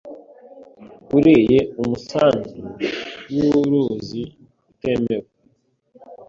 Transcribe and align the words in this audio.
ureye 1.17 1.59
umusanzu 1.81 2.61
wuuuruzi 3.33 4.21
utemewe 4.71 5.27